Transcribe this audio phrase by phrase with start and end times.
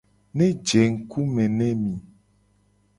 [0.35, 1.93] Ne je ngku me ne mi.